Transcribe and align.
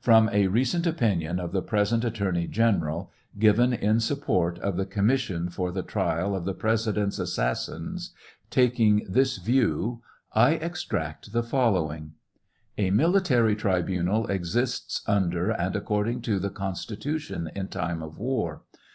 From 0.00 0.30
a 0.32 0.46
recent 0.46 0.86
opinion 0.86 1.38
of 1.38 1.52
the 1.52 1.60
present 1.60 2.06
Attorney 2.06 2.46
General, 2.46 3.12
given 3.38 3.74
in 3.74 4.00
support 4.00 4.58
of 4.60 4.78
the 4.78 4.86
commission 4.86 5.50
for 5.50 5.70
the 5.70 5.82
trial 5.82 6.34
of 6.34 6.46
the 6.46 6.54
President's 6.54 7.18
assassins, 7.18 8.14
taking 8.48 9.04
this 9.06 9.36
view, 9.36 10.00
I 10.32 10.52
extract 10.52 11.34
the 11.34 11.42
following: 11.42 12.12
A 12.78 12.90
military 12.92 13.54
tribunal 13.54 14.26
exists 14.30 15.02
under 15.06 15.50
and 15.50 15.76
according 15.76 16.22
to 16.22 16.38
the 16.38 16.48
Constitution 16.48 17.50
in 17.54 17.68
time 17.68 18.02
of 18.02 18.16
war. 18.16 18.62